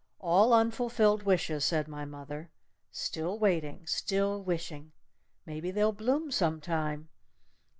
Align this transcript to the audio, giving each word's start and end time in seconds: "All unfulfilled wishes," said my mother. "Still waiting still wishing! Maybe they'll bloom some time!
"All 0.19 0.51
unfulfilled 0.51 1.21
wishes," 1.27 1.63
said 1.63 1.87
my 1.87 2.05
mother. 2.05 2.49
"Still 2.91 3.37
waiting 3.37 3.85
still 3.85 4.41
wishing! 4.41 4.93
Maybe 5.45 5.69
they'll 5.69 5.93
bloom 5.93 6.31
some 6.31 6.59
time! 6.59 7.09